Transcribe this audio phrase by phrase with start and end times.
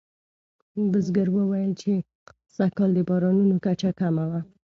[0.91, 1.93] بزګر وویل چې
[2.55, 4.39] سږکال د بارانونو کچه کمه وه.